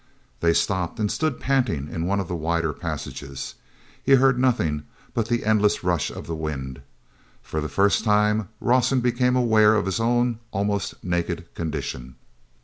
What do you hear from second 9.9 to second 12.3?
own almost naked condition.